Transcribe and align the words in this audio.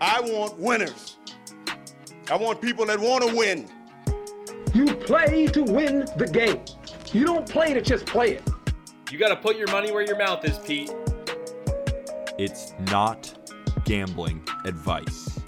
I 0.00 0.20
want 0.20 0.58
winners. 0.58 1.16
I 2.30 2.36
want 2.36 2.60
people 2.60 2.84
that 2.84 3.00
want 3.00 3.26
to 3.26 3.34
win. 3.34 3.66
You 4.74 4.94
play 4.94 5.46
to 5.46 5.62
win 5.62 6.06
the 6.18 6.26
game. 6.26 6.60
You 7.14 7.24
don't 7.24 7.48
play 7.48 7.72
to 7.72 7.80
just 7.80 8.04
play 8.04 8.32
it. 8.32 8.42
You 9.10 9.18
got 9.18 9.28
to 9.28 9.36
put 9.36 9.56
your 9.56 9.70
money 9.70 9.92
where 9.92 10.04
your 10.04 10.18
mouth 10.18 10.44
is, 10.44 10.58
Pete. 10.58 10.92
It's 12.38 12.74
not 12.90 13.32
gambling 13.86 14.46
advice. 14.66 15.40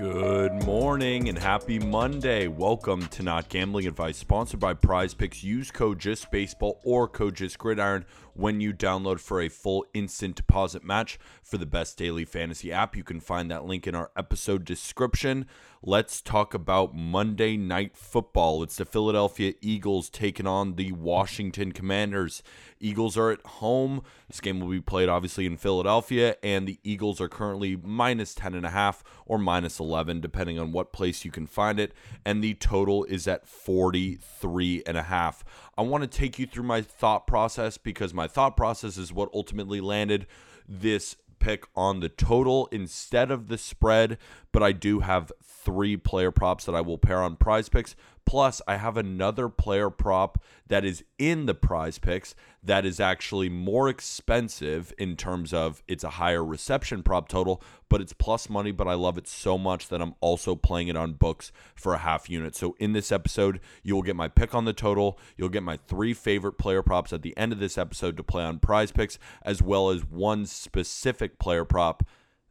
Good 0.00 0.64
morning 0.64 1.28
and 1.28 1.38
happy 1.38 1.78
Monday. 1.78 2.48
Welcome 2.48 3.06
to 3.08 3.22
Not 3.22 3.50
Gambling 3.50 3.86
Advice, 3.86 4.16
sponsored 4.16 4.58
by 4.58 4.74
Prize 4.74 5.14
Picks. 5.14 5.44
Use 5.44 5.70
code 5.70 6.00
JustBaseball 6.00 6.78
or 6.82 7.06
code 7.06 7.36
JustGridiron 7.36 8.04
when 8.34 8.60
you 8.60 8.72
download 8.72 9.20
for 9.20 9.40
a 9.40 9.48
full 9.48 9.84
instant 9.94 10.36
deposit 10.36 10.84
match 10.84 11.18
for 11.42 11.58
the 11.58 11.66
best 11.66 11.96
daily 11.96 12.24
fantasy 12.24 12.72
app. 12.72 12.96
You 12.96 13.04
can 13.04 13.20
find 13.20 13.50
that 13.50 13.64
link 13.64 13.86
in 13.86 13.94
our 13.94 14.10
episode 14.16 14.64
description. 14.64 15.46
Let's 15.82 16.20
talk 16.20 16.52
about 16.52 16.94
Monday 16.94 17.56
Night 17.56 17.96
Football. 17.96 18.62
It's 18.62 18.76
the 18.76 18.84
Philadelphia 18.84 19.54
Eagles 19.62 20.10
taking 20.10 20.46
on 20.46 20.74
the 20.74 20.92
Washington 20.92 21.72
Commanders. 21.72 22.42
Eagles 22.78 23.16
are 23.16 23.30
at 23.30 23.46
home. 23.46 24.02
This 24.28 24.42
game 24.42 24.60
will 24.60 24.68
be 24.68 24.82
played 24.82 25.08
obviously 25.08 25.46
in 25.46 25.56
Philadelphia, 25.56 26.36
and 26.42 26.68
the 26.68 26.78
Eagles 26.84 27.18
are 27.18 27.28
currently 27.28 27.76
minus 27.82 28.34
10.5 28.34 29.00
or 29.24 29.38
minus 29.38 29.80
11, 29.80 30.20
depending 30.20 30.58
on 30.58 30.70
what 30.70 30.92
place 30.92 31.24
you 31.24 31.30
can 31.30 31.46
find 31.46 31.80
it. 31.80 31.94
And 32.26 32.44
the 32.44 32.52
total 32.54 33.04
is 33.04 33.26
at 33.26 33.46
43.5. 33.46 35.42
I 35.80 35.82
want 35.82 36.02
to 36.02 36.18
take 36.18 36.38
you 36.38 36.44
through 36.44 36.64
my 36.64 36.82
thought 36.82 37.26
process 37.26 37.78
because 37.78 38.12
my 38.12 38.26
thought 38.26 38.54
process 38.54 38.98
is 38.98 39.14
what 39.14 39.30
ultimately 39.32 39.80
landed 39.80 40.26
this 40.68 41.16
pick 41.38 41.64
on 41.74 42.00
the 42.00 42.10
total 42.10 42.68
instead 42.70 43.30
of 43.30 43.48
the 43.48 43.56
spread, 43.56 44.18
but 44.52 44.62
I 44.62 44.72
do 44.72 45.00
have 45.00 45.32
three 45.42 45.96
player 45.96 46.30
props 46.30 46.66
that 46.66 46.74
I 46.74 46.82
will 46.82 46.98
pair 46.98 47.22
on 47.22 47.36
prize 47.36 47.70
picks. 47.70 47.96
Plus, 48.24 48.62
I 48.68 48.76
have 48.76 48.96
another 48.96 49.48
player 49.48 49.90
prop 49.90 50.42
that 50.68 50.84
is 50.84 51.02
in 51.18 51.46
the 51.46 51.54
prize 51.54 51.98
picks 51.98 52.34
that 52.62 52.84
is 52.84 53.00
actually 53.00 53.48
more 53.48 53.88
expensive 53.88 54.92
in 54.98 55.16
terms 55.16 55.52
of 55.52 55.82
it's 55.88 56.04
a 56.04 56.10
higher 56.10 56.44
reception 56.44 57.02
prop 57.02 57.28
total, 57.28 57.62
but 57.88 58.00
it's 58.00 58.12
plus 58.12 58.48
money. 58.48 58.70
But 58.70 58.86
I 58.86 58.94
love 58.94 59.18
it 59.18 59.26
so 59.26 59.58
much 59.58 59.88
that 59.88 60.00
I'm 60.00 60.14
also 60.20 60.54
playing 60.54 60.88
it 60.88 60.96
on 60.96 61.14
books 61.14 61.50
for 61.74 61.94
a 61.94 61.98
half 61.98 62.30
unit. 62.30 62.54
So, 62.54 62.76
in 62.78 62.92
this 62.92 63.10
episode, 63.10 63.60
you 63.82 63.94
will 63.94 64.02
get 64.02 64.16
my 64.16 64.28
pick 64.28 64.54
on 64.54 64.64
the 64.64 64.72
total. 64.72 65.18
You'll 65.36 65.48
get 65.48 65.62
my 65.62 65.78
three 65.88 66.14
favorite 66.14 66.58
player 66.58 66.82
props 66.82 67.12
at 67.12 67.22
the 67.22 67.36
end 67.36 67.52
of 67.52 67.58
this 67.58 67.78
episode 67.78 68.16
to 68.16 68.22
play 68.22 68.44
on 68.44 68.58
prize 68.58 68.92
picks, 68.92 69.18
as 69.42 69.62
well 69.62 69.90
as 69.90 70.04
one 70.04 70.46
specific 70.46 71.38
player 71.38 71.64
prop 71.64 72.04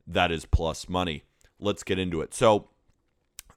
that 0.06 0.32
is 0.32 0.46
plus 0.46 0.90
money. 0.90 1.24
Let's 1.60 1.84
get 1.84 2.00
into 2.00 2.22
it. 2.22 2.34
So, 2.34 2.70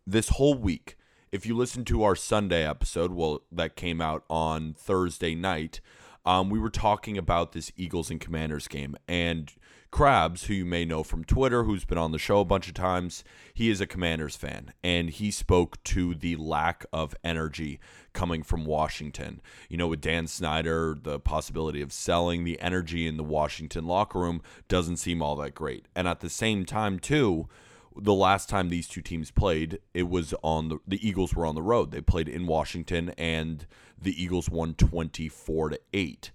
this 0.06 0.30
whole 0.30 0.54
week, 0.54 0.96
if 1.32 1.46
you 1.46 1.56
listen 1.56 1.84
to 1.86 2.02
our 2.04 2.14
Sunday 2.14 2.68
episode, 2.68 3.12
well, 3.12 3.42
that 3.50 3.74
came 3.74 4.02
out 4.02 4.22
on 4.28 4.74
Thursday 4.74 5.34
night, 5.34 5.80
um, 6.26 6.50
we 6.50 6.58
were 6.58 6.70
talking 6.70 7.16
about 7.16 7.52
this 7.52 7.72
Eagles 7.74 8.10
and 8.10 8.20
Commanders 8.20 8.68
game. 8.68 8.94
And 9.08 9.50
Krabs, 9.90 10.44
who 10.44 10.54
you 10.54 10.66
may 10.66 10.84
know 10.84 11.02
from 11.02 11.24
Twitter, 11.24 11.64
who's 11.64 11.86
been 11.86 11.96
on 11.98 12.12
the 12.12 12.18
show 12.18 12.40
a 12.40 12.44
bunch 12.44 12.68
of 12.68 12.74
times, 12.74 13.24
he 13.54 13.70
is 13.70 13.80
a 13.80 13.86
Commanders 13.86 14.36
fan. 14.36 14.74
And 14.84 15.08
he 15.08 15.30
spoke 15.30 15.82
to 15.84 16.14
the 16.14 16.36
lack 16.36 16.84
of 16.92 17.14
energy 17.24 17.80
coming 18.12 18.42
from 18.42 18.66
Washington. 18.66 19.40
You 19.70 19.78
know, 19.78 19.88
with 19.88 20.02
Dan 20.02 20.26
Snyder, 20.26 20.98
the 21.00 21.18
possibility 21.18 21.80
of 21.80 21.94
selling 21.94 22.44
the 22.44 22.60
energy 22.60 23.06
in 23.06 23.16
the 23.16 23.24
Washington 23.24 23.86
locker 23.86 24.18
room 24.18 24.42
doesn't 24.68 24.98
seem 24.98 25.22
all 25.22 25.36
that 25.36 25.54
great. 25.54 25.86
And 25.96 26.06
at 26.06 26.20
the 26.20 26.30
same 26.30 26.66
time, 26.66 26.98
too, 26.98 27.48
the 27.96 28.14
last 28.14 28.48
time 28.48 28.68
these 28.68 28.88
two 28.88 29.02
teams 29.02 29.30
played, 29.30 29.78
it 29.94 30.08
was 30.08 30.34
on 30.42 30.68
the 30.68 30.78
the 30.86 31.06
Eagles 31.06 31.34
were 31.34 31.46
on 31.46 31.54
the 31.54 31.62
road. 31.62 31.90
They 31.90 32.00
played 32.00 32.28
in 32.28 32.46
Washington 32.46 33.10
and 33.18 33.66
the 34.00 34.20
Eagles 34.22 34.48
won 34.48 34.74
24 34.74 35.70
to 35.70 35.80
8. 35.92 36.30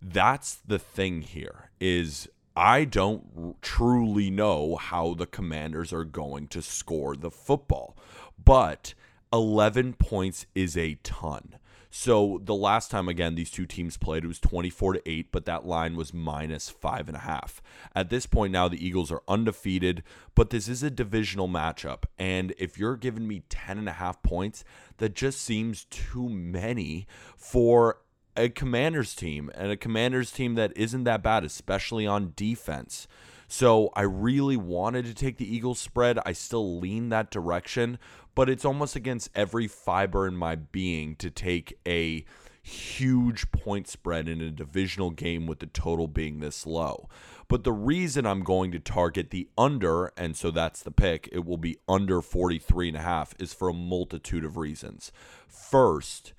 That's 0.00 0.54
the 0.66 0.78
thing 0.78 1.22
here 1.22 1.70
is 1.80 2.28
I 2.56 2.84
don't 2.84 3.60
truly 3.60 4.30
know 4.30 4.76
how 4.76 5.14
the 5.14 5.26
Commanders 5.26 5.92
are 5.92 6.04
going 6.04 6.48
to 6.48 6.62
score 6.62 7.14
the 7.14 7.30
football. 7.30 7.96
But 8.42 8.94
11 9.32 9.94
points 9.94 10.46
is 10.54 10.76
a 10.76 10.94
ton. 11.02 11.56
So 11.98 12.42
the 12.44 12.54
last 12.54 12.90
time 12.90 13.08
again 13.08 13.36
these 13.36 13.50
two 13.50 13.64
teams 13.64 13.96
played, 13.96 14.22
it 14.22 14.28
was 14.28 14.38
24 14.38 14.92
to 14.92 15.10
8, 15.10 15.32
but 15.32 15.46
that 15.46 15.66
line 15.66 15.96
was 15.96 16.12
minus 16.12 16.68
five 16.68 17.08
and 17.08 17.16
a 17.16 17.20
half. 17.20 17.62
At 17.94 18.10
this 18.10 18.26
point 18.26 18.52
now, 18.52 18.68
the 18.68 18.86
Eagles 18.86 19.10
are 19.10 19.22
undefeated, 19.26 20.02
but 20.34 20.50
this 20.50 20.68
is 20.68 20.82
a 20.82 20.90
divisional 20.90 21.48
matchup. 21.48 22.04
And 22.18 22.52
if 22.58 22.78
you're 22.78 22.98
giving 22.98 23.26
me 23.26 23.44
10 23.48 23.78
and 23.78 23.88
a 23.88 23.92
half 23.92 24.22
points, 24.22 24.62
that 24.98 25.14
just 25.14 25.40
seems 25.40 25.84
too 25.84 26.28
many 26.28 27.06
for 27.34 28.00
a 28.36 28.50
commander's 28.50 29.14
team 29.14 29.50
and 29.54 29.72
a 29.72 29.76
commander's 29.76 30.30
team 30.30 30.54
that 30.54 30.76
isn't 30.76 31.04
that 31.04 31.22
bad, 31.22 31.44
especially 31.44 32.06
on 32.06 32.34
defense. 32.36 33.08
So 33.48 33.90
I 33.94 34.02
really 34.02 34.56
wanted 34.56 35.06
to 35.06 35.14
take 35.14 35.38
the 35.38 35.54
Eagles 35.54 35.78
spread. 35.78 36.18
I 36.26 36.32
still 36.32 36.78
lean 36.78 37.08
that 37.10 37.30
direction, 37.30 37.98
but 38.36 38.48
it's 38.48 38.64
almost 38.64 38.94
against 38.94 39.30
every 39.34 39.66
fiber 39.66 40.28
in 40.28 40.36
my 40.36 40.54
being 40.54 41.16
to 41.16 41.30
take 41.30 41.76
a 41.88 42.24
huge 42.62 43.50
point 43.50 43.88
spread 43.88 44.28
in 44.28 44.40
a 44.40 44.50
divisional 44.50 45.10
game 45.10 45.46
with 45.46 45.58
the 45.60 45.66
total 45.66 46.06
being 46.06 46.38
this 46.38 46.66
low. 46.66 47.08
But 47.48 47.64
the 47.64 47.72
reason 47.72 48.26
I'm 48.26 48.42
going 48.42 48.72
to 48.72 48.78
target 48.78 49.30
the 49.30 49.48
under, 49.56 50.12
and 50.16 50.36
so 50.36 50.50
that's 50.50 50.82
the 50.82 50.90
pick, 50.90 51.28
it 51.32 51.46
will 51.46 51.56
be 51.56 51.78
under 51.88 52.20
43 52.20 52.88
and 52.88 52.96
a 52.96 53.00
half, 53.00 53.34
is 53.38 53.54
for 53.54 53.68
a 53.68 53.74
multitude 53.74 54.44
of 54.44 54.56
reasons. 54.56 55.12
First, 55.48 56.34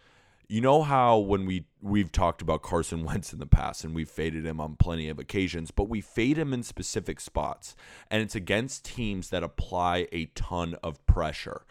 you 0.50 0.62
know 0.62 0.82
how 0.82 1.18
when 1.18 1.46
we 1.46 1.66
we've 1.82 2.12
talked 2.12 2.42
about 2.42 2.62
Carson 2.62 3.04
Wentz 3.06 3.34
in 3.34 3.40
the 3.40 3.46
past 3.46 3.84
and 3.84 3.94
we've 3.94 4.10
faded 4.10 4.46
him 4.46 4.60
on 4.60 4.76
plenty 4.76 5.10
of 5.10 5.20
occasions, 5.20 5.72
but 5.72 5.90
we 5.90 6.02
fade 6.02 6.38
him 6.38 6.54
in 6.54 6.64
specific 6.64 7.20
spots 7.20 7.76
and 8.10 8.22
it's 8.22 8.36
against 8.36 8.86
teams 8.86 9.30
that 9.30 9.44
apply 9.44 10.08
a 10.12 10.26
ton 10.28 10.76
of 10.84 11.06
pressure. 11.06 11.66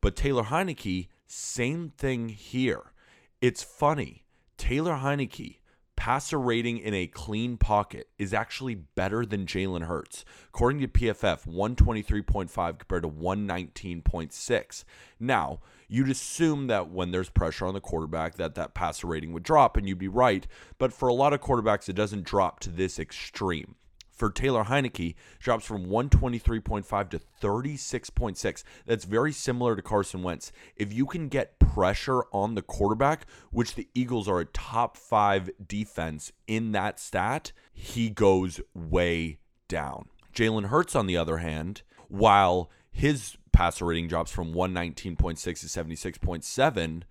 But 0.00 0.16
Taylor 0.16 0.44
Heinicke, 0.44 1.08
same 1.26 1.90
thing 1.90 2.28
here. 2.28 2.92
It's 3.40 3.62
funny. 3.62 4.24
Taylor 4.56 4.94
Heinicke 4.94 5.58
passer 6.04 6.38
rating 6.38 6.76
in 6.76 6.92
a 6.92 7.06
clean 7.06 7.56
pocket 7.56 8.06
is 8.18 8.34
actually 8.34 8.74
better 8.74 9.24
than 9.24 9.46
Jalen 9.46 9.86
Hurts. 9.86 10.22
According 10.48 10.80
to 10.80 10.88
PFF, 10.88 11.46
123.5 11.46 12.78
compared 12.78 13.04
to 13.04 13.08
119.6. 13.08 14.84
Now, 15.18 15.60
you'd 15.88 16.10
assume 16.10 16.66
that 16.66 16.90
when 16.90 17.10
there's 17.10 17.30
pressure 17.30 17.64
on 17.64 17.72
the 17.72 17.80
quarterback 17.80 18.34
that 18.34 18.54
that 18.54 18.74
passer 18.74 19.06
rating 19.06 19.32
would 19.32 19.44
drop 19.44 19.78
and 19.78 19.88
you'd 19.88 19.96
be 19.96 20.06
right, 20.06 20.46
but 20.76 20.92
for 20.92 21.08
a 21.08 21.14
lot 21.14 21.32
of 21.32 21.40
quarterbacks 21.40 21.88
it 21.88 21.94
doesn't 21.94 22.24
drop 22.24 22.60
to 22.60 22.68
this 22.68 22.98
extreme 22.98 23.74
for 24.14 24.30
Taylor 24.30 24.64
Heinicke 24.64 25.14
drops 25.40 25.64
from 25.64 25.86
123.5 25.86 27.10
to 27.10 27.20
36.6. 27.42 28.64
That's 28.86 29.04
very 29.04 29.32
similar 29.32 29.76
to 29.76 29.82
Carson 29.82 30.22
Wentz. 30.22 30.52
If 30.76 30.92
you 30.92 31.06
can 31.06 31.28
get 31.28 31.58
pressure 31.58 32.24
on 32.32 32.54
the 32.54 32.62
quarterback, 32.62 33.26
which 33.50 33.74
the 33.74 33.88
Eagles 33.94 34.28
are 34.28 34.40
a 34.40 34.44
top 34.46 34.96
five 34.96 35.50
defense 35.66 36.32
in 36.46 36.72
that 36.72 37.00
stat, 37.00 37.52
he 37.72 38.10
goes 38.10 38.60
way 38.74 39.38
down. 39.68 40.08
Jalen 40.34 40.66
Hurts, 40.66 40.96
on 40.96 41.06
the 41.06 41.16
other 41.16 41.38
hand, 41.38 41.82
while 42.08 42.70
his 42.90 43.36
passer 43.52 43.86
rating 43.86 44.08
drops 44.08 44.30
from 44.30 44.52
119.6 44.52 45.38
to 45.40 45.50
76.7, 45.50 47.02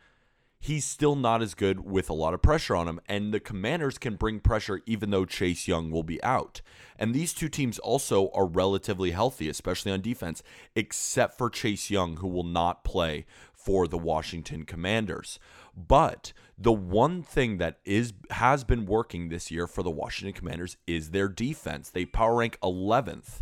he's 0.63 0.85
still 0.85 1.17
not 1.17 1.41
as 1.41 1.55
good 1.55 1.81
with 1.81 2.09
a 2.09 2.13
lot 2.13 2.33
of 2.33 2.41
pressure 2.41 2.73
on 2.73 2.87
him. 2.87 3.01
And 3.05 3.33
the 3.33 3.41
commanders 3.41 3.97
can 3.97 4.15
bring 4.15 4.39
pressure 4.39 4.79
even 4.85 5.09
though 5.09 5.25
Chase 5.25 5.67
Young 5.67 5.91
will 5.91 6.03
be 6.03 6.23
out. 6.23 6.61
And 6.97 7.13
these 7.13 7.33
two 7.33 7.49
teams 7.49 7.79
also 7.79 8.29
are 8.33 8.45
relatively 8.45 9.11
healthy, 9.11 9.49
especially 9.49 9.91
on 9.91 9.99
defense, 9.99 10.41
except 10.73 11.37
for 11.37 11.49
Chase 11.49 11.89
Young, 11.89 12.15
who 12.17 12.29
will 12.29 12.45
not 12.45 12.85
play 12.85 13.25
for 13.51 13.89
the 13.89 13.97
Washington 13.97 14.63
Commanders. 14.63 15.37
But 15.75 16.31
the 16.57 16.71
one 16.71 17.23
thing 17.23 17.57
that 17.57 17.79
is 17.83 18.13
has 18.29 18.63
been 18.63 18.85
working 18.85 19.27
this 19.27 19.51
year 19.51 19.67
for 19.67 19.83
the 19.83 19.91
Washington 19.91 20.33
Commanders 20.33 20.77
is 20.87 21.09
their 21.09 21.27
defense. 21.27 21.89
They 21.89 22.05
power 22.05 22.37
rank 22.37 22.57
11th 22.63 23.41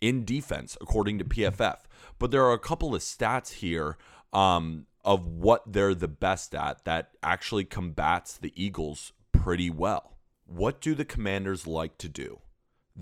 in 0.00 0.24
defense 0.24 0.78
according 0.80 1.18
to 1.18 1.24
PFF. 1.26 1.80
But 2.18 2.30
there 2.30 2.44
are 2.46 2.54
a 2.54 2.58
couple 2.58 2.94
of 2.94 3.02
stats 3.02 3.54
here 3.54 3.98
um, 4.32 4.86
of 5.04 5.26
what 5.26 5.72
they're 5.72 5.94
the 5.94 6.08
best 6.08 6.54
at 6.54 6.84
that 6.84 7.10
actually 7.22 7.64
combats 7.64 8.36
the 8.36 8.52
Eagles 8.54 9.12
pretty 9.32 9.70
well. 9.70 10.16
What 10.46 10.80
do 10.80 10.94
the 10.94 11.04
commanders 11.04 11.66
like 11.66 11.96
to 11.98 12.08
do? 12.08 12.40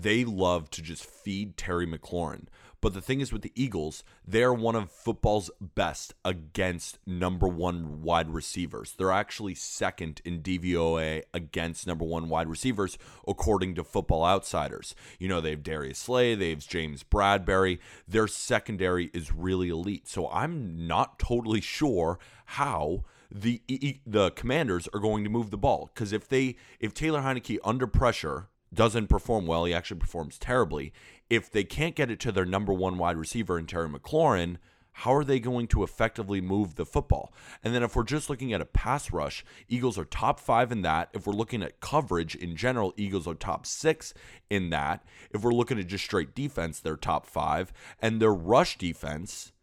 they 0.01 0.23
love 0.23 0.69
to 0.71 0.81
just 0.81 1.05
feed 1.05 1.57
Terry 1.57 1.85
McLaurin. 1.85 2.45
But 2.81 2.93
the 2.93 3.01
thing 3.01 3.19
is 3.19 3.33
with 3.33 3.41
the 3.41 3.51
Eagles, 3.55 4.03
they're 4.25 4.53
one 4.53 4.75
of 4.75 4.91
football's 4.91 5.51
best 5.59 6.13
against 6.23 6.99
number 7.05 7.47
one 7.47 8.01
wide 8.01 8.29
receivers. 8.29 8.93
They're 8.97 9.11
actually 9.11 9.55
second 9.55 10.21
in 10.23 10.41
DVOA 10.41 11.23
against 11.33 11.87
number 11.87 12.05
one 12.05 12.29
wide 12.29 12.47
receivers, 12.47 12.97
according 13.27 13.75
to 13.75 13.83
Football 13.83 14.23
Outsiders. 14.23 14.95
You 15.19 15.27
know, 15.27 15.41
they 15.41 15.51
have 15.51 15.63
Darius 15.63 15.99
Slay, 15.99 16.35
they 16.35 16.51
have 16.51 16.65
James 16.65 17.03
Bradberry. 17.03 17.79
Their 18.07 18.27
secondary 18.27 19.11
is 19.13 19.33
really 19.33 19.69
elite. 19.69 20.07
So 20.07 20.29
I'm 20.29 20.87
not 20.87 21.19
totally 21.19 21.61
sure 21.61 22.19
how 22.45 23.03
the 23.31 23.61
the 24.07 24.31
commanders 24.31 24.87
are 24.93 24.99
going 24.99 25.23
to 25.23 25.29
move 25.29 25.51
the 25.51 25.57
ball 25.57 25.91
because 25.93 26.11
if 26.11 26.27
they 26.27 26.55
if 26.79 26.93
Taylor 26.93 27.21
Heinicke 27.21 27.59
under 27.63 27.85
pressure 27.85 28.47
doesn't 28.73 29.07
perform 29.07 29.45
well, 29.45 29.65
he 29.65 29.73
actually 29.73 29.99
performs 29.99 30.37
terribly. 30.37 30.93
If 31.29 31.51
they 31.51 31.63
can't 31.63 31.95
get 31.95 32.09
it 32.09 32.19
to 32.21 32.31
their 32.31 32.45
number 32.45 32.73
one 32.73 32.97
wide 32.97 33.17
receiver 33.17 33.57
in 33.59 33.65
Terry 33.65 33.87
McLaurin, 33.87 34.57
how 34.99 35.13
are 35.13 35.23
they 35.23 35.39
going 35.39 35.67
to 35.67 35.83
effectively 35.83 36.41
move 36.41 36.75
the 36.75 36.85
football? 36.85 37.31
And 37.63 37.73
then 37.73 37.83
if 37.83 37.95
we're 37.95 38.03
just 38.03 38.29
looking 38.29 38.51
at 38.51 38.59
a 38.59 38.65
pass 38.65 39.11
rush, 39.11 39.45
Eagles 39.69 39.97
are 39.97 40.05
top 40.05 40.39
five 40.39 40.71
in 40.71 40.81
that. 40.81 41.09
If 41.13 41.25
we're 41.25 41.33
looking 41.33 41.63
at 41.63 41.79
coverage 41.79 42.35
in 42.35 42.57
general, 42.57 42.93
Eagles 42.97 43.25
are 43.25 43.35
top 43.35 43.65
six 43.65 44.13
in 44.49 44.71
that. 44.71 45.05
If 45.31 45.41
we're 45.41 45.53
looking 45.53 45.79
at 45.79 45.87
just 45.87 46.03
straight 46.03 46.35
defense, 46.35 46.79
they're 46.79 46.97
top 46.97 47.25
five. 47.25 47.71
And 48.01 48.21
their 48.21 48.33
rush 48.33 48.77
defense 48.77 49.53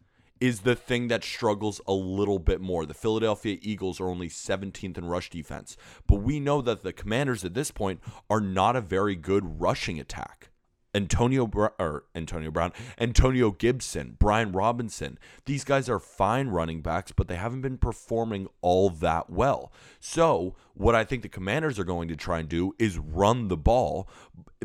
is 0.41 0.61
the 0.61 0.75
thing 0.75 1.09
that 1.09 1.25
struggles 1.25 1.81
a 1.87 1.93
little 1.93 2.39
bit 2.39 2.61
more. 2.61 2.87
The 2.87 2.95
Philadelphia 2.95 3.59
Eagles 3.61 4.01
are 4.01 4.09
only 4.09 4.29
17th 4.29 4.97
in 4.97 5.05
rush 5.05 5.31
defense, 5.31 5.77
but 6.07 6.17
we 6.17 6.41
know 6.41 6.61
that 6.63 6.83
the 6.83 6.93
Commanders 6.93 7.45
at 7.45 7.55
this 7.55 7.71
point 7.71 8.01
are 8.29 8.41
not 8.41 8.77
a 8.77 8.81
very 8.81 9.17
good 9.17 9.61
rushing 9.61 9.99
attack. 9.99 10.51
Antonio 10.97 11.49
or 11.79 12.05
Antonio 12.15 12.51
Brown, 12.51 12.73
Antonio 12.99 13.51
Gibson, 13.51 14.17
Brian 14.19 14.51
Robinson. 14.51 15.19
These 15.45 15.63
guys 15.63 15.91
are 15.91 16.01
fine 16.01 16.49
running 16.49 16.81
backs, 16.81 17.13
but 17.13 17.29
they 17.29 17.37
haven't 17.37 17.61
been 17.61 17.77
performing 17.77 18.49
all 18.63 18.89
that 18.89 19.29
well. 19.29 19.71
So, 20.01 20.57
what 20.75 20.95
I 20.95 21.05
think 21.05 21.23
the 21.23 21.29
Commanders 21.29 21.79
are 21.79 21.85
going 21.85 22.09
to 22.09 22.17
try 22.17 22.39
and 22.39 22.49
do 22.49 22.75
is 22.79 22.99
run 22.99 23.49
the 23.49 23.57
ball 23.57 24.09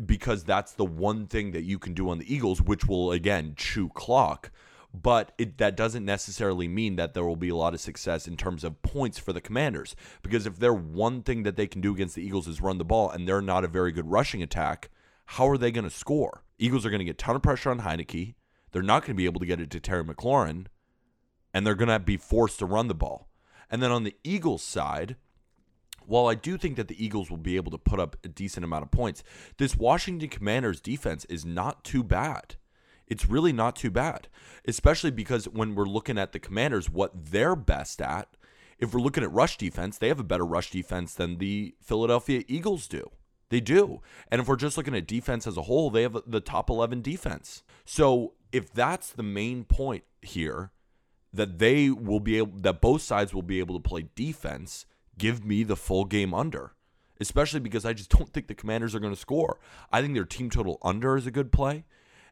because 0.04 0.42
that's 0.42 0.72
the 0.72 0.84
one 0.84 1.26
thing 1.26 1.52
that 1.52 1.64
you 1.64 1.78
can 1.78 1.92
do 1.92 2.08
on 2.08 2.18
the 2.18 2.34
Eagles, 2.34 2.62
which 2.62 2.86
will 2.86 3.12
again 3.12 3.52
chew 3.56 3.90
clock 3.90 4.50
but 4.94 5.32
it, 5.38 5.56
that 5.56 5.74
doesn't 5.74 6.04
necessarily 6.04 6.68
mean 6.68 6.96
that 6.96 7.14
there 7.14 7.24
will 7.24 7.34
be 7.34 7.48
a 7.48 7.56
lot 7.56 7.72
of 7.72 7.80
success 7.80 8.28
in 8.28 8.36
terms 8.36 8.62
of 8.62 8.82
points 8.82 9.18
for 9.18 9.32
the 9.32 9.40
Commanders. 9.40 9.96
Because 10.20 10.44
if 10.44 10.58
their 10.58 10.74
one 10.74 11.22
thing 11.22 11.44
that 11.44 11.56
they 11.56 11.66
can 11.66 11.80
do 11.80 11.94
against 11.94 12.14
the 12.14 12.22
Eagles 12.22 12.46
is 12.46 12.60
run 12.60 12.76
the 12.76 12.84
ball, 12.84 13.08
and 13.08 13.26
they're 13.26 13.40
not 13.40 13.64
a 13.64 13.68
very 13.68 13.90
good 13.90 14.10
rushing 14.10 14.42
attack, 14.42 14.90
how 15.26 15.48
are 15.48 15.58
they 15.58 15.70
going 15.70 15.84
to 15.84 15.90
score? 15.90 16.44
Eagles 16.58 16.84
are 16.84 16.90
going 16.90 17.00
to 17.00 17.04
get 17.04 17.14
a 17.14 17.24
ton 17.24 17.36
of 17.36 17.42
pressure 17.42 17.70
on 17.70 17.80
Heinicke. 17.80 18.34
They're 18.70 18.82
not 18.82 19.02
going 19.02 19.12
to 19.12 19.14
be 19.14 19.24
able 19.24 19.40
to 19.40 19.46
get 19.46 19.60
it 19.60 19.70
to 19.70 19.80
Terry 19.80 20.04
McLaurin, 20.04 20.66
and 21.52 21.66
they're 21.66 21.74
going 21.74 21.88
to 21.88 21.98
be 21.98 22.16
forced 22.16 22.58
to 22.60 22.66
run 22.66 22.88
the 22.88 22.94
ball. 22.94 23.28
And 23.70 23.82
then 23.82 23.90
on 23.90 24.04
the 24.04 24.16
Eagles 24.24 24.62
side, 24.62 25.16
while 26.06 26.26
I 26.26 26.34
do 26.34 26.58
think 26.58 26.76
that 26.76 26.88
the 26.88 27.04
Eagles 27.04 27.30
will 27.30 27.38
be 27.38 27.56
able 27.56 27.70
to 27.70 27.78
put 27.78 28.00
up 28.00 28.16
a 28.24 28.28
decent 28.28 28.64
amount 28.64 28.84
of 28.84 28.90
points, 28.90 29.22
this 29.58 29.76
Washington 29.76 30.28
Commanders 30.28 30.80
defense 30.80 31.24
is 31.26 31.44
not 31.44 31.84
too 31.84 32.02
bad 32.02 32.56
it's 33.12 33.28
really 33.28 33.52
not 33.52 33.76
too 33.76 33.90
bad, 33.90 34.28
especially 34.64 35.10
because 35.10 35.44
when 35.44 35.74
we're 35.74 35.84
looking 35.84 36.16
at 36.16 36.32
the 36.32 36.38
Commanders, 36.38 36.88
what 36.88 37.12
they're 37.14 37.54
best 37.54 38.00
at, 38.00 38.28
if 38.78 38.94
we're 38.94 39.00
looking 39.00 39.22
at 39.22 39.30
rush 39.30 39.58
defense, 39.58 39.98
they 39.98 40.08
have 40.08 40.18
a 40.18 40.24
better 40.24 40.46
rush 40.46 40.70
defense 40.70 41.14
than 41.14 41.36
the 41.36 41.74
Philadelphia 41.80 42.42
Eagles 42.48 42.88
do. 42.88 43.10
They 43.52 43.60
do. 43.60 44.00
And 44.30 44.40
if 44.40 44.48
we're 44.48 44.56
just 44.56 44.78
looking 44.78 44.96
at 44.96 45.06
defense 45.06 45.46
as 45.46 45.58
a 45.58 45.62
whole, 45.62 45.90
they 45.90 46.00
have 46.04 46.16
the 46.26 46.40
top 46.40 46.70
11 46.70 47.02
defense. 47.02 47.62
So 47.84 48.32
if 48.50 48.72
that's 48.72 49.10
the 49.10 49.22
main 49.22 49.64
point 49.64 50.04
here, 50.22 50.70
that 51.34 51.58
they 51.58 51.90
will 51.90 52.18
be 52.18 52.38
able, 52.38 52.58
that 52.60 52.80
both 52.80 53.02
sides 53.02 53.34
will 53.34 53.42
be 53.42 53.58
able 53.58 53.78
to 53.78 53.86
play 53.86 54.06
defense, 54.14 54.86
give 55.18 55.44
me 55.44 55.64
the 55.64 55.76
full 55.76 56.06
game 56.06 56.32
under 56.32 56.72
especially 57.20 57.60
because 57.60 57.84
I 57.84 57.92
just 57.92 58.10
don't 58.10 58.32
think 58.32 58.48
the 58.48 58.54
Commanders 58.54 58.96
are 58.96 58.98
going 58.98 59.14
to 59.14 59.20
score. 59.20 59.60
I 59.92 60.00
think 60.00 60.14
their 60.14 60.24
team 60.24 60.50
total 60.50 60.78
under 60.82 61.16
is 61.16 61.24
a 61.24 61.30
good 61.30 61.52
play. 61.52 61.84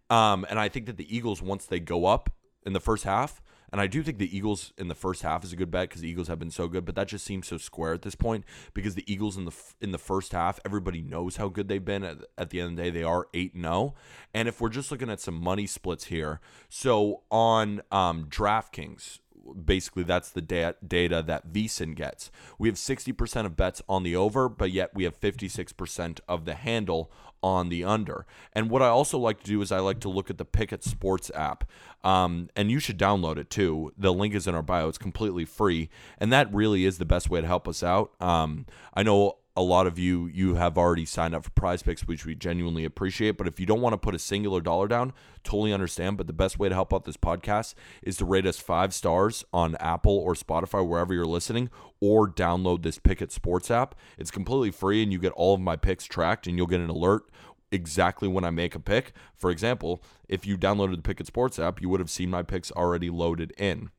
Um, 0.09 0.45
and 0.51 0.59
I 0.59 0.69
think 0.69 0.87
that 0.87 0.97
the 0.97 1.17
Eagles, 1.17 1.41
once 1.41 1.65
they 1.65 1.79
go 1.79 2.07
up 2.07 2.29
in 2.67 2.73
the 2.73 2.81
first 2.81 3.05
half, 3.05 3.41
and 3.73 3.81
I 3.81 3.87
do 3.87 4.03
think 4.03 4.19
the 4.19 4.37
Eagles 4.37 4.73
in 4.77 4.89
the 4.89 4.95
first 4.95 5.23
half 5.23 5.45
is 5.45 5.53
a 5.53 5.57
good 5.57 5.71
bet 5.71 5.89
because 5.89 6.03
the 6.03 6.09
Eagles 6.09 6.29
have 6.29 6.39
been 6.39 6.51
so 6.51 6.69
good, 6.69 6.85
but 6.85 6.95
that 6.95 7.09
just 7.09 7.25
seems 7.25 7.49
so 7.49 7.57
square 7.57 7.95
at 7.95 8.03
this 8.03 8.15
point 8.15 8.45
because 8.75 8.95
the 8.95 9.11
Eagles 9.11 9.37
in 9.37 9.45
the 9.45 9.53
in 9.81 9.93
the 9.93 9.99
first 9.99 10.33
half, 10.33 10.59
everybody 10.65 11.03
knows 11.03 11.37
how 11.37 11.49
good 11.49 11.69
they've 11.69 11.85
been. 11.85 12.05
At, 12.05 12.19
at 12.37 12.51
the 12.51 12.61
end 12.61 12.71
of 12.71 12.77
the 12.77 12.83
day, 12.83 12.91
they 12.91 13.03
are 13.03 13.29
eight 13.35 13.55
and 13.55 13.65
zero. 13.65 13.71
Oh. 13.71 13.95
And 14.35 14.49
if 14.49 14.61
we're 14.61 14.69
just 14.69 14.91
looking 14.91 15.11
at 15.11 15.21
some 15.21 15.35
money 15.35 15.67
splits 15.67 16.07
here, 16.07 16.41
so 16.69 17.23
on 17.31 17.83
um, 17.91 18.27
DraftKings, 18.27 19.19
basically 19.65 20.03
that's 20.03 20.31
the 20.31 20.43
da- 20.43 20.73
data 20.87 21.23
that 21.27 21.53
VSiN 21.53 21.95
gets. 21.95 22.31
We 22.59 22.69
have 22.69 22.77
60% 22.77 23.47
of 23.47 23.57
bets 23.57 23.83
on 23.89 24.03
the 24.03 24.17
over, 24.17 24.49
but 24.49 24.71
yet 24.71 24.91
we 24.95 25.05
have 25.05 25.19
56% 25.19 26.21
of 26.29 26.45
the 26.45 26.55
handle 26.55 27.11
on 27.43 27.69
the 27.69 27.85
under. 27.85 28.27
And 28.53 28.71
what 28.71 28.83
I 28.83 28.89
also 28.89 29.19
like 29.19 29.41
to 29.41 29.47
do 29.47 29.61
is 29.63 29.73
I 29.73 29.79
like 29.79 30.01
to 30.01 30.09
look 30.09 30.31
at 30.31 30.39
the 30.39 30.45
Pikkit 30.45 30.83
Sports 30.83 31.31
app. 31.35 31.65
Um, 32.03 32.49
and 32.57 32.71
you 32.71 32.79
should 32.79 32.99
download 32.99 33.37
it 33.37 33.51
too. 33.51 33.93
The 33.99 34.13
link 34.13 34.35
is 34.35 34.47
in 34.47 34.55
our 34.55 34.63
bio. 34.63 34.89
It's 34.89 34.99
completely 34.99 35.45
free. 35.45 35.91
And 36.19 36.33
that 36.33 36.53
really 36.53 36.85
is 36.85 36.99
the 36.99 37.05
best 37.05 37.31
way 37.31 37.41
to 37.41 37.47
help 37.47 37.69
us 37.69 37.83
out. 37.83 38.13
Um, 38.21 38.67
I 38.95 39.03
know 39.03 39.37
a 39.57 39.63
lot 39.63 39.87
of 39.87 39.99
you 39.99 40.27
you 40.29 40.55
have 40.55 40.79
already 40.79 41.05
signed 41.05 41.35
up 41.35 41.45
for 41.45 41.51
prize 41.51 41.83
picks 41.83 42.07
which 42.07 42.25
we 42.25 42.35
genuinely 42.35 42.85
appreciate 42.85 43.37
but 43.37 43.47
if 43.47 43.59
you 43.59 43.67
don't 43.67 43.81
want 43.81 43.93
to 43.93 43.99
put 43.99 44.15
a 44.15 44.19
singular 44.19 44.61
dollar 44.61 44.87
down 44.87 45.13
totally 45.43 45.73
understand 45.73 46.17
but 46.17 46.27
the 46.27 46.33
best 46.33 46.59
way 46.59 46.69
to 46.69 46.75
help 46.75 46.95
out 46.95 47.05
this 47.05 47.17
podcast 47.17 47.75
is 48.03 48.17
to 48.17 48.25
rate 48.25 48.47
us 48.47 48.59
five 48.59 48.95
stars 48.95 49.45
on 49.53 49.75
apple 49.77 50.17
or 50.17 50.35
spotify 50.35 50.87
wherever 50.87 51.13
you're 51.13 51.25
listening 51.25 51.69
or 52.01 52.29
download 52.29 52.83
this 52.83 52.99
Pikkit 52.99 53.33
sports 53.33 53.71
app 53.71 53.95
it's 54.19 54.31
completely 54.31 54.71
free 54.71 55.03
and 55.03 55.13
you 55.13 55.19
get 55.19 55.33
all 55.33 55.55
of 55.55 55.61
my 55.61 55.77
picks 55.77 56.05
tracked 56.05 56.47
and 56.47 56.57
you'll 56.57 56.67
get 56.67 56.81
an 56.81 56.91
alert 56.91 57.25
exactly 57.73 58.29
when 58.29 58.45
I 58.45 58.51
make 58.51 58.75
a 58.75 58.81
pick. 58.81 59.13
For 59.37 59.51
example, 59.51 60.03
if 60.29 60.47
you 60.47 60.59
downloaded 60.59 61.03
the 61.03 61.15
Pikkit 61.15 61.27
Sports 61.27 61.59
app, 61.59 61.81
you 61.81 61.89
would 61.89 62.01
have 62.01 62.11
seen 62.11 62.31
my 62.31 62.43
picks 62.43 62.73
already 62.73 63.11
loaded 63.11 63.53
in. 63.57 63.91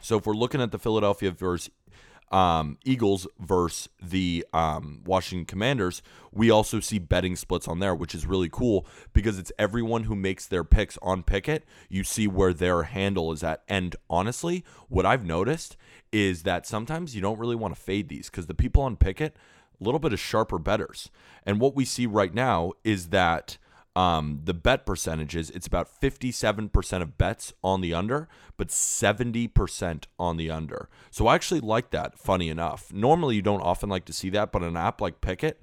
So 0.00 0.18
if 0.18 0.26
we're 0.26 0.34
looking 0.34 0.60
at 0.60 0.72
the 0.72 0.78
Philadelphia 0.78 1.30
versus 1.30 1.70
um, 2.32 2.78
Eagles 2.84 3.26
versus 3.38 3.88
the 4.02 4.44
um, 4.52 5.02
Washington 5.04 5.44
Commanders, 5.44 6.02
we 6.32 6.50
also 6.50 6.80
see 6.80 6.98
betting 6.98 7.36
splits 7.36 7.68
on 7.68 7.78
there, 7.78 7.94
which 7.94 8.14
is 8.14 8.26
really 8.26 8.48
cool 8.50 8.86
because 9.12 9.38
it's 9.38 9.52
everyone 9.58 10.04
who 10.04 10.16
makes 10.16 10.46
their 10.46 10.64
picks 10.64 10.98
on 11.02 11.22
Pikkit. 11.22 11.60
You 11.88 12.04
see 12.04 12.26
where 12.26 12.54
their 12.54 12.84
handle 12.84 13.32
is 13.32 13.44
at. 13.44 13.62
And 13.68 13.94
honestly, 14.08 14.64
what 14.88 15.04
I've 15.06 15.24
noticed 15.24 15.76
is 16.10 16.42
that 16.42 16.66
sometimes 16.66 17.14
you 17.14 17.20
don't 17.20 17.38
really 17.38 17.56
want 17.56 17.74
to 17.74 17.80
fade 17.80 18.08
these 18.08 18.30
because 18.30 18.46
the 18.46 18.54
people 18.54 18.82
on 18.82 18.96
Pikkit, 18.96 19.32
a 19.80 19.84
little 19.84 20.00
bit 20.00 20.12
of 20.12 20.20
sharper 20.20 20.58
betters. 20.58 21.10
And 21.44 21.60
what 21.60 21.74
we 21.74 21.84
see 21.84 22.06
right 22.06 22.32
now 22.32 22.72
is 22.84 23.08
that 23.08 23.58
um, 23.94 24.40
the 24.44 24.54
bet 24.54 24.86
percentages, 24.86 25.50
it's 25.50 25.66
about 25.66 25.88
57% 26.00 27.02
of 27.02 27.18
bets 27.18 27.52
on 27.62 27.82
the 27.82 27.92
under, 27.92 28.28
but 28.56 28.68
70% 28.68 30.04
on 30.18 30.36
the 30.36 30.50
under. 30.50 30.88
So 31.10 31.26
I 31.26 31.34
actually 31.34 31.60
like 31.60 31.90
that, 31.90 32.18
funny 32.18 32.48
enough. 32.48 32.92
Normally, 32.92 33.36
you 33.36 33.42
don't 33.42 33.60
often 33.60 33.90
like 33.90 34.06
to 34.06 34.12
see 34.12 34.30
that, 34.30 34.50
but 34.50 34.62
an 34.62 34.76
app 34.76 35.00
like 35.00 35.20
Pikkit, 35.20 35.54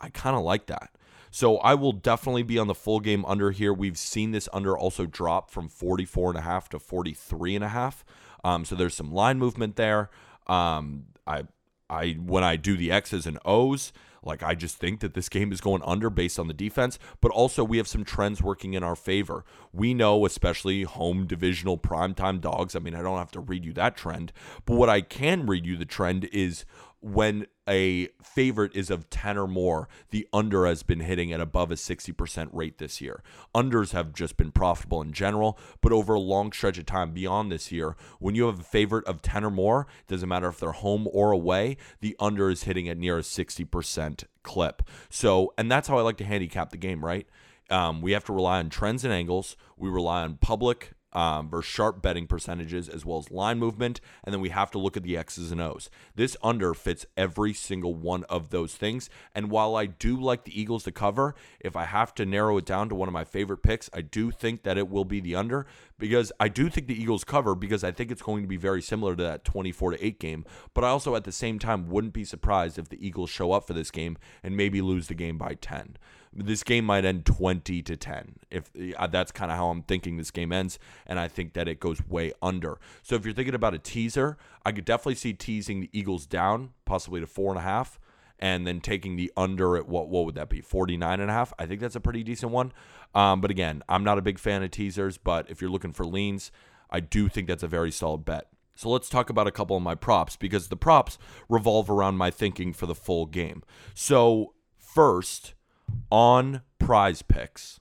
I 0.00 0.08
kind 0.08 0.36
of 0.36 0.42
like 0.42 0.66
that. 0.66 0.90
So 1.30 1.58
I 1.58 1.74
will 1.74 1.92
definitely 1.92 2.42
be 2.42 2.58
on 2.58 2.66
the 2.66 2.74
full 2.74 2.98
game 2.98 3.24
under 3.26 3.50
here. 3.50 3.72
We've 3.72 3.98
seen 3.98 4.32
this 4.32 4.48
under 4.52 4.76
also 4.76 5.06
drop 5.06 5.50
from 5.50 5.68
44.5 5.68 6.68
to 6.68 6.78
43.5. 6.78 8.02
Um, 8.42 8.64
so 8.64 8.74
there's 8.74 8.94
some 8.94 9.12
line 9.12 9.38
movement 9.38 9.76
there. 9.76 10.10
Um, 10.46 11.06
I, 11.26 11.44
I 11.90 12.12
when 12.12 12.42
I 12.42 12.56
do 12.56 12.76
the 12.76 12.90
X's 12.90 13.26
and 13.26 13.38
O's, 13.44 13.92
like, 14.26 14.42
I 14.42 14.54
just 14.54 14.76
think 14.76 15.00
that 15.00 15.14
this 15.14 15.28
game 15.28 15.52
is 15.52 15.60
going 15.60 15.82
under 15.84 16.10
based 16.10 16.38
on 16.38 16.48
the 16.48 16.54
defense, 16.54 16.98
but 17.20 17.30
also 17.30 17.64
we 17.64 17.78
have 17.78 17.88
some 17.88 18.04
trends 18.04 18.42
working 18.42 18.74
in 18.74 18.82
our 18.82 18.96
favor. 18.96 19.44
We 19.72 19.94
know, 19.94 20.26
especially 20.26 20.82
home 20.82 21.26
divisional 21.26 21.78
primetime 21.78 22.40
dogs. 22.40 22.74
I 22.74 22.80
mean, 22.80 22.94
I 22.94 23.02
don't 23.02 23.18
have 23.18 23.30
to 23.32 23.40
read 23.40 23.64
you 23.64 23.72
that 23.74 23.96
trend, 23.96 24.32
but 24.64 24.74
what 24.74 24.88
I 24.90 25.00
can 25.00 25.46
read 25.46 25.64
you 25.64 25.76
the 25.76 25.84
trend 25.84 26.24
is 26.32 26.64
when 27.06 27.46
a 27.68 28.08
favorite 28.20 28.74
is 28.74 28.90
of 28.90 29.08
10 29.10 29.38
or 29.38 29.46
more, 29.46 29.88
the 30.10 30.26
under 30.32 30.66
has 30.66 30.82
been 30.82 30.98
hitting 30.98 31.32
at 31.32 31.40
above 31.40 31.70
a 31.70 31.76
60% 31.76 32.48
rate 32.52 32.78
this 32.78 33.00
year. 33.00 33.22
Unders 33.54 33.92
have 33.92 34.12
just 34.12 34.36
been 34.36 34.50
profitable 34.50 35.00
in 35.02 35.12
general, 35.12 35.56
but 35.80 35.92
over 35.92 36.14
a 36.14 36.20
long 36.20 36.50
stretch 36.50 36.78
of 36.78 36.86
time 36.86 37.12
beyond 37.12 37.52
this 37.52 37.70
year, 37.70 37.94
when 38.18 38.34
you 38.34 38.46
have 38.46 38.58
a 38.58 38.64
favorite 38.64 39.04
of 39.04 39.22
10 39.22 39.44
or 39.44 39.50
more, 39.50 39.86
it 40.00 40.10
doesn't 40.10 40.28
matter 40.28 40.48
if 40.48 40.58
they're 40.58 40.72
home 40.72 41.06
or 41.12 41.30
away, 41.30 41.76
the 42.00 42.16
under 42.18 42.50
is 42.50 42.64
hitting 42.64 42.88
at 42.88 42.98
near 42.98 43.18
a 43.18 43.22
60% 43.22 44.24
clip. 44.42 44.82
So, 45.08 45.54
and 45.56 45.70
that's 45.70 45.86
how 45.86 45.98
I 45.98 46.02
like 46.02 46.16
to 46.16 46.24
handicap 46.24 46.70
the 46.70 46.76
game, 46.76 47.04
right? 47.04 47.28
Um, 47.70 48.02
we 48.02 48.12
have 48.12 48.24
to 48.24 48.32
rely 48.32 48.58
on 48.58 48.68
trends 48.68 49.04
and 49.04 49.12
angles. 49.12 49.56
We 49.76 49.88
rely 49.88 50.22
on 50.22 50.38
public 50.38 50.95
um, 51.16 51.48
versus 51.48 51.72
sharp 51.72 52.02
betting 52.02 52.26
percentages 52.26 52.90
as 52.90 53.06
well 53.06 53.18
as 53.18 53.30
line 53.30 53.58
movement, 53.58 54.02
and 54.22 54.34
then 54.34 54.40
we 54.42 54.50
have 54.50 54.70
to 54.70 54.78
look 54.78 54.98
at 54.98 55.02
the 55.02 55.16
X's 55.16 55.50
and 55.50 55.62
O's. 55.62 55.88
This 56.14 56.36
under 56.42 56.74
fits 56.74 57.06
every 57.16 57.54
single 57.54 57.94
one 57.94 58.24
of 58.24 58.50
those 58.50 58.74
things. 58.74 59.08
And 59.34 59.50
while 59.50 59.76
I 59.76 59.86
do 59.86 60.20
like 60.20 60.44
the 60.44 60.60
Eagles 60.60 60.84
to 60.84 60.92
cover, 60.92 61.34
if 61.58 61.74
I 61.74 61.86
have 61.86 62.14
to 62.16 62.26
narrow 62.26 62.58
it 62.58 62.66
down 62.66 62.90
to 62.90 62.94
one 62.94 63.08
of 63.08 63.14
my 63.14 63.24
favorite 63.24 63.62
picks, 63.62 63.88
I 63.94 64.02
do 64.02 64.30
think 64.30 64.62
that 64.64 64.76
it 64.76 64.90
will 64.90 65.06
be 65.06 65.20
the 65.20 65.34
under 65.34 65.66
because 65.98 66.32
I 66.38 66.48
do 66.48 66.68
think 66.68 66.86
the 66.86 67.00
Eagles 67.00 67.24
cover 67.24 67.54
because 67.54 67.82
I 67.82 67.92
think 67.92 68.10
it's 68.10 68.20
going 68.20 68.42
to 68.42 68.48
be 68.48 68.58
very 68.58 68.82
similar 68.82 69.16
to 69.16 69.22
that 69.22 69.42
24 69.46 69.92
to 69.92 70.06
8 70.06 70.20
game. 70.20 70.44
But 70.74 70.84
I 70.84 70.88
also 70.88 71.16
at 71.16 71.24
the 71.24 71.32
same 71.32 71.58
time 71.58 71.88
wouldn't 71.88 72.12
be 72.12 72.24
surprised 72.24 72.78
if 72.78 72.90
the 72.90 73.04
Eagles 73.04 73.30
show 73.30 73.52
up 73.52 73.66
for 73.66 73.72
this 73.72 73.90
game 73.90 74.18
and 74.42 74.54
maybe 74.54 74.82
lose 74.82 75.08
the 75.08 75.14
game 75.14 75.38
by 75.38 75.54
10 75.54 75.96
this 76.44 76.62
game 76.62 76.84
might 76.84 77.04
end 77.04 77.24
20 77.24 77.82
to 77.82 77.96
10 77.96 78.34
if 78.50 78.70
uh, 78.96 79.06
that's 79.06 79.32
kind 79.32 79.50
of 79.50 79.56
how 79.56 79.68
i'm 79.68 79.82
thinking 79.82 80.16
this 80.16 80.30
game 80.30 80.52
ends 80.52 80.78
and 81.06 81.18
i 81.18 81.28
think 81.28 81.54
that 81.54 81.68
it 81.68 81.80
goes 81.80 82.06
way 82.06 82.32
under. 82.42 82.78
So 83.02 83.14
if 83.14 83.24
you're 83.24 83.34
thinking 83.34 83.54
about 83.54 83.74
a 83.74 83.78
teaser 83.78 84.36
i 84.64 84.72
could 84.72 84.84
definitely 84.84 85.16
see 85.16 85.32
teasing 85.32 85.80
the 85.80 85.90
eagles 85.92 86.26
down 86.26 86.70
possibly 86.84 87.20
to 87.20 87.26
four 87.26 87.50
and 87.50 87.58
a 87.58 87.62
half 87.62 87.98
and 88.38 88.66
then 88.66 88.80
taking 88.80 89.16
the 89.16 89.32
under 89.36 89.76
at 89.76 89.88
what 89.88 90.08
what 90.08 90.26
would 90.26 90.34
that 90.34 90.50
be 90.50 90.60
49 90.60 91.20
and 91.20 91.30
a 91.30 91.32
half? 91.32 91.54
I 91.58 91.64
think 91.64 91.80
that's 91.80 91.96
a 91.96 92.00
pretty 92.00 92.22
decent 92.22 92.52
one. 92.52 92.72
Um, 93.14 93.40
but 93.40 93.50
again 93.50 93.82
i'm 93.88 94.04
not 94.04 94.18
a 94.18 94.22
big 94.22 94.38
fan 94.38 94.62
of 94.62 94.70
teasers 94.70 95.16
but 95.16 95.50
if 95.50 95.60
you're 95.60 95.70
looking 95.70 95.92
for 95.92 96.04
leans 96.04 96.50
i 96.90 97.00
do 97.00 97.28
think 97.28 97.48
that's 97.48 97.62
a 97.62 97.68
very 97.68 97.90
solid 97.90 98.24
bet. 98.24 98.48
So 98.76 98.90
let's 98.90 99.08
talk 99.08 99.30
about 99.30 99.46
a 99.46 99.50
couple 99.50 99.76
of 99.76 99.82
my 99.82 99.94
props 99.94 100.36
because 100.36 100.68
the 100.68 100.76
props 100.76 101.18
revolve 101.48 101.90
around 101.90 102.18
my 102.18 102.30
thinking 102.30 102.74
for 102.74 102.84
the 102.84 102.94
full 102.94 103.24
game. 103.24 103.62
So, 103.94 104.52
first, 104.76 105.54
on 106.10 106.62
prize 106.78 107.22
picks. 107.22 107.80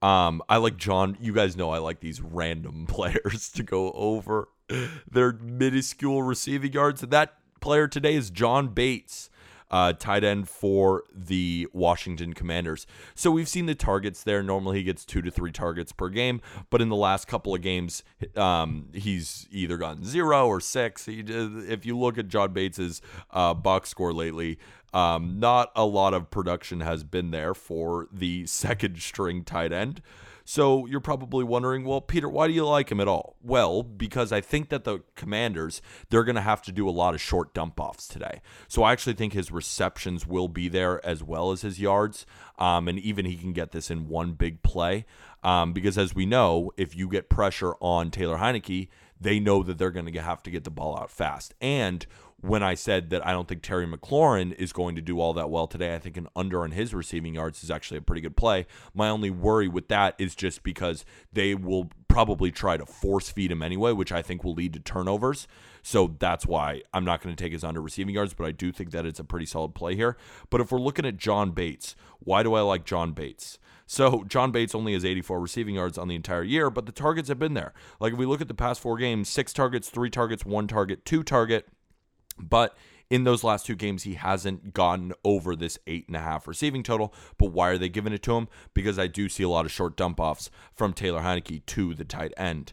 Um, 0.00 0.42
I 0.48 0.56
like 0.56 0.76
John. 0.76 1.16
You 1.20 1.32
guys 1.32 1.56
know 1.56 1.70
I 1.70 1.78
like 1.78 2.00
these 2.00 2.20
random 2.20 2.86
players 2.88 3.50
to 3.52 3.62
go 3.62 3.92
over 3.92 4.48
their 5.10 5.32
minuscule 5.32 6.22
receiving 6.22 6.72
yards. 6.72 7.02
And 7.02 7.12
that 7.12 7.34
player 7.60 7.86
today 7.86 8.14
is 8.14 8.30
John 8.30 8.68
Bates 8.68 9.30
uh, 9.72 9.94
tight 9.94 10.22
end 10.22 10.48
for 10.48 11.02
the 11.12 11.66
Washington 11.72 12.34
Commanders. 12.34 12.86
So 13.14 13.30
we've 13.30 13.48
seen 13.48 13.66
the 13.66 13.74
targets 13.74 14.22
there. 14.22 14.42
Normally 14.42 14.78
he 14.78 14.82
gets 14.82 15.04
two 15.04 15.22
to 15.22 15.30
three 15.30 15.50
targets 15.50 15.92
per 15.92 16.10
game, 16.10 16.42
but 16.68 16.82
in 16.82 16.90
the 16.90 16.96
last 16.96 17.26
couple 17.26 17.54
of 17.54 17.62
games, 17.62 18.04
um, 18.36 18.88
he's 18.92 19.48
either 19.50 19.78
gotten 19.78 20.04
zero 20.04 20.46
or 20.46 20.60
six. 20.60 21.06
He, 21.06 21.20
if 21.26 21.86
you 21.86 21.98
look 21.98 22.18
at 22.18 22.28
John 22.28 22.52
Bates's 22.52 23.00
uh, 23.30 23.54
box 23.54 23.88
score 23.88 24.12
lately, 24.12 24.58
um, 24.92 25.38
not 25.38 25.72
a 25.74 25.84
lot 25.84 26.14
of 26.14 26.30
production 26.30 26.80
has 26.80 27.04
been 27.04 27.30
there 27.30 27.54
for 27.54 28.08
the 28.12 28.46
second 28.46 29.00
string 29.00 29.44
tight 29.44 29.72
end. 29.72 30.02
So 30.44 30.86
you're 30.86 31.00
probably 31.00 31.44
wondering, 31.44 31.84
well, 31.84 32.00
Peter, 32.00 32.28
why 32.28 32.48
do 32.48 32.52
you 32.52 32.66
like 32.66 32.90
him 32.90 33.00
at 33.00 33.08
all? 33.08 33.36
Well, 33.42 33.82
because 33.82 34.32
I 34.32 34.40
think 34.40 34.70
that 34.70 34.84
the 34.84 35.00
commanders, 35.14 35.80
they're 36.10 36.24
going 36.24 36.36
to 36.36 36.42
have 36.42 36.62
to 36.62 36.72
do 36.72 36.88
a 36.88 36.90
lot 36.90 37.14
of 37.14 37.20
short 37.20 37.54
dump 37.54 37.78
offs 37.78 38.08
today. 38.08 38.40
So 38.68 38.82
I 38.82 38.92
actually 38.92 39.14
think 39.14 39.32
his 39.32 39.52
receptions 39.52 40.26
will 40.26 40.48
be 40.48 40.68
there 40.68 41.04
as 41.06 41.22
well 41.22 41.52
as 41.52 41.62
his 41.62 41.80
yards. 41.80 42.26
Um, 42.58 42.88
and 42.88 42.98
even 42.98 43.24
he 43.24 43.36
can 43.36 43.52
get 43.52 43.70
this 43.70 43.90
in 43.90 44.08
one 44.08 44.32
big 44.32 44.62
play. 44.62 45.04
Um, 45.44 45.72
because 45.72 45.98
as 45.98 46.14
we 46.14 46.26
know, 46.26 46.72
if 46.76 46.96
you 46.96 47.08
get 47.08 47.28
pressure 47.28 47.74
on 47.80 48.10
Taylor 48.10 48.38
Heinicke, 48.38 48.88
they 49.20 49.38
know 49.38 49.62
that 49.62 49.78
they're 49.78 49.90
going 49.90 50.12
to 50.12 50.22
have 50.22 50.42
to 50.42 50.50
get 50.50 50.64
the 50.64 50.70
ball 50.70 50.98
out 50.98 51.10
fast. 51.10 51.54
And 51.60 52.04
when 52.42 52.62
I 52.62 52.74
said 52.74 53.10
that 53.10 53.24
I 53.26 53.30
don't 53.30 53.48
think 53.48 53.62
Terry 53.62 53.86
McLaurin 53.86 54.52
is 54.54 54.72
going 54.72 54.96
to 54.96 55.00
do 55.00 55.20
all 55.20 55.32
that 55.32 55.48
well 55.48 55.68
today. 55.68 55.94
I 55.94 55.98
think 55.98 56.16
an 56.16 56.28
under 56.34 56.62
on 56.62 56.72
his 56.72 56.92
receiving 56.92 57.34
yards 57.34 57.62
is 57.62 57.70
actually 57.70 57.98
a 57.98 58.02
pretty 58.02 58.20
good 58.20 58.36
play. 58.36 58.66
My 58.94 59.08
only 59.08 59.30
worry 59.30 59.68
with 59.68 59.88
that 59.88 60.16
is 60.18 60.34
just 60.34 60.64
because 60.64 61.04
they 61.32 61.54
will 61.54 61.90
probably 62.08 62.50
try 62.50 62.76
to 62.76 62.84
force 62.84 63.30
feed 63.30 63.52
him 63.52 63.62
anyway, 63.62 63.92
which 63.92 64.12
I 64.12 64.22
think 64.22 64.42
will 64.42 64.54
lead 64.54 64.72
to 64.74 64.80
turnovers. 64.80 65.46
So 65.82 66.16
that's 66.18 66.44
why 66.44 66.82
I'm 66.92 67.04
not 67.04 67.22
going 67.22 67.34
to 67.34 67.42
take 67.42 67.52
his 67.52 67.64
under 67.64 67.80
receiving 67.80 68.14
yards, 68.14 68.34
but 68.34 68.46
I 68.46 68.50
do 68.50 68.72
think 68.72 68.90
that 68.90 69.06
it's 69.06 69.20
a 69.20 69.24
pretty 69.24 69.46
solid 69.46 69.74
play 69.74 69.94
here. 69.94 70.16
But 70.50 70.60
if 70.60 70.72
we're 70.72 70.80
looking 70.80 71.06
at 71.06 71.16
John 71.16 71.52
Bates, 71.52 71.94
why 72.18 72.42
do 72.42 72.54
I 72.54 72.60
like 72.60 72.84
John 72.84 73.12
Bates? 73.12 73.58
So 73.86 74.24
John 74.24 74.50
Bates 74.50 74.74
only 74.74 74.94
has 74.94 75.04
84 75.04 75.40
receiving 75.40 75.76
yards 75.76 75.96
on 75.96 76.08
the 76.08 76.16
entire 76.16 76.42
year, 76.42 76.70
but 76.70 76.86
the 76.86 76.92
targets 76.92 77.28
have 77.28 77.38
been 77.38 77.54
there. 77.54 77.72
Like 78.00 78.14
if 78.14 78.18
we 78.18 78.26
look 78.26 78.40
at 78.40 78.48
the 78.48 78.54
past 78.54 78.80
four 78.80 78.96
games, 78.96 79.28
six 79.28 79.52
targets, 79.52 79.90
three 79.90 80.10
targets, 80.10 80.44
one 80.44 80.66
target, 80.66 81.04
two 81.04 81.22
target. 81.22 81.68
But 82.38 82.76
in 83.10 83.24
those 83.24 83.44
last 83.44 83.66
two 83.66 83.74
games, 83.74 84.04
he 84.04 84.14
hasn't 84.14 84.72
gotten 84.72 85.12
over 85.22 85.54
this 85.54 85.78
eight 85.86 86.06
and 86.06 86.16
a 86.16 86.20
half 86.20 86.48
receiving 86.48 86.82
total. 86.82 87.12
But 87.36 87.52
why 87.52 87.68
are 87.68 87.76
they 87.76 87.90
giving 87.90 88.14
it 88.14 88.22
to 88.22 88.36
him? 88.36 88.48
Because 88.72 88.98
I 88.98 89.06
do 89.06 89.28
see 89.28 89.42
a 89.42 89.50
lot 89.50 89.66
of 89.66 89.70
short 89.70 89.96
dump 89.96 90.18
offs 90.18 90.50
from 90.74 90.94
Taylor 90.94 91.20
Heinicke 91.20 91.66
to 91.66 91.94
the 91.94 92.06
tight 92.06 92.32
end. 92.36 92.72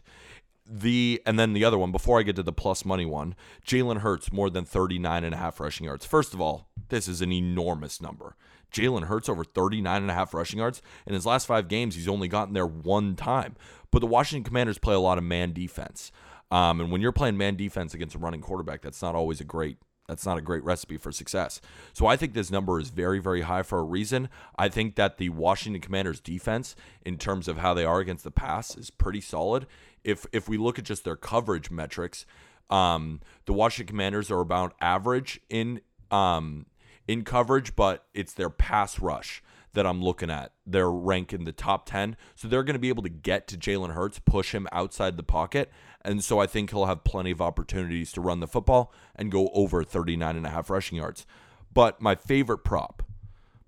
The 0.66 1.20
and 1.26 1.38
then 1.38 1.52
the 1.52 1.64
other 1.64 1.76
one, 1.76 1.92
before 1.92 2.18
I 2.18 2.22
get 2.22 2.36
to 2.36 2.42
the 2.42 2.52
plus 2.52 2.84
money 2.84 3.04
one, 3.04 3.34
Jalen 3.66 3.98
Hurts 3.98 4.32
more 4.32 4.48
than 4.48 4.64
39 4.64 5.24
and 5.24 5.34
a 5.34 5.38
half 5.38 5.60
rushing 5.60 5.84
yards. 5.84 6.06
First 6.06 6.32
of 6.32 6.40
all, 6.40 6.70
this 6.88 7.06
is 7.06 7.20
an 7.20 7.32
enormous 7.32 8.00
number. 8.00 8.34
Jalen 8.72 9.04
Hurts 9.04 9.28
over 9.28 9.44
39 9.44 10.02
and 10.02 10.10
a 10.10 10.14
half 10.14 10.32
rushing 10.32 10.60
yards. 10.60 10.80
In 11.06 11.12
his 11.12 11.26
last 11.26 11.46
five 11.46 11.68
games, 11.68 11.96
he's 11.96 12.08
only 12.08 12.28
gotten 12.28 12.54
there 12.54 12.66
one 12.66 13.16
time. 13.16 13.56
But 13.90 13.98
the 13.98 14.06
Washington 14.06 14.44
Commanders 14.44 14.78
play 14.78 14.94
a 14.94 15.00
lot 15.00 15.18
of 15.18 15.24
man 15.24 15.52
defense. 15.52 16.12
Um, 16.50 16.80
and 16.80 16.90
when 16.90 17.00
you're 17.00 17.12
playing 17.12 17.36
man 17.36 17.56
defense 17.56 17.94
against 17.94 18.14
a 18.14 18.18
running 18.18 18.40
quarterback, 18.40 18.82
that's 18.82 19.02
not 19.02 19.14
always 19.14 19.40
a 19.40 19.44
great 19.44 19.78
that's 20.10 20.26
not 20.26 20.38
a 20.38 20.42
great 20.42 20.64
recipe 20.64 20.96
for 20.96 21.12
success. 21.12 21.60
So 21.92 22.06
I 22.06 22.16
think 22.16 22.34
this 22.34 22.50
number 22.50 22.80
is 22.80 22.90
very, 22.90 23.20
very 23.20 23.42
high 23.42 23.62
for 23.62 23.78
a 23.78 23.84
reason. 23.84 24.28
I 24.58 24.68
think 24.68 24.96
that 24.96 25.18
the 25.18 25.28
Washington 25.28 25.80
Commanders 25.80 26.18
defense, 26.18 26.74
in 27.06 27.16
terms 27.16 27.46
of 27.46 27.58
how 27.58 27.74
they 27.74 27.84
are 27.84 28.00
against 28.00 28.24
the 28.24 28.32
pass, 28.32 28.76
is 28.76 28.90
pretty 28.90 29.20
solid. 29.20 29.68
If 30.02 30.26
if 30.32 30.48
we 30.48 30.58
look 30.58 30.80
at 30.80 30.84
just 30.84 31.04
their 31.04 31.14
coverage 31.14 31.70
metrics, 31.70 32.26
um, 32.70 33.20
the 33.46 33.52
Washington 33.52 33.92
Commanders 33.92 34.32
are 34.32 34.40
about 34.40 34.74
average 34.80 35.40
in 35.48 35.80
um, 36.10 36.66
in 37.06 37.22
coverage, 37.22 37.76
but 37.76 38.04
it's 38.12 38.32
their 38.32 38.50
pass 38.50 38.98
rush 38.98 39.44
that 39.72 39.86
I'm 39.86 40.02
looking 40.02 40.30
at. 40.30 40.52
They're 40.66 40.90
ranked 40.90 41.32
in 41.32 41.44
the 41.44 41.52
top 41.52 41.86
10. 41.86 42.16
So 42.34 42.48
they're 42.48 42.64
going 42.64 42.74
to 42.74 42.80
be 42.80 42.88
able 42.88 43.02
to 43.02 43.08
get 43.08 43.46
to 43.48 43.56
Jalen 43.56 43.94
Hurts, 43.94 44.18
push 44.18 44.54
him 44.54 44.66
outside 44.72 45.16
the 45.16 45.22
pocket. 45.22 45.70
And 46.02 46.24
so 46.24 46.38
I 46.38 46.46
think 46.46 46.70
he'll 46.70 46.86
have 46.86 47.04
plenty 47.04 47.30
of 47.30 47.40
opportunities 47.40 48.12
to 48.12 48.20
run 48.20 48.40
the 48.40 48.48
football 48.48 48.92
and 49.14 49.30
go 49.30 49.50
over 49.54 49.84
39 49.84 50.36
and 50.36 50.46
a 50.46 50.50
half 50.50 50.70
rushing 50.70 50.98
yards. 50.98 51.26
But 51.72 52.00
my 52.00 52.14
favorite 52.14 52.58
prop, 52.58 53.02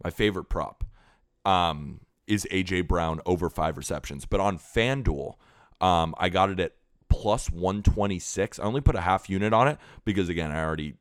my 0.03 0.11
favorite 0.11 0.45
prop, 0.45 0.85
um, 1.45 2.01
is 2.27 2.47
AJ 2.51 2.89
Brown 2.89 3.21
over 3.27 3.49
five 3.49 3.77
receptions. 3.77 4.25
But 4.25 4.41
on 4.41 4.59
FanDuel, 4.59 5.35
um, 5.81 6.15
I 6.19 6.29
got 6.29 6.51
it 6.51 6.61
at 6.61 6.75
plus 7.09 7.51
126. 7.51 8.59
I 8.59 8.63
only 8.63 8.81
put 8.81 8.97
a 8.97 9.03
half 9.03 9.29
unit 9.29 9.53
on 9.53 9.69
it 9.69 9.79
because, 10.05 10.29
again, 10.29 10.51
I 10.51 10.65
already 10.65 10.95